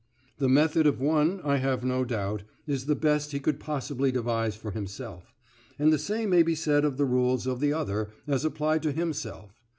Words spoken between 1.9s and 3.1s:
doubt, is the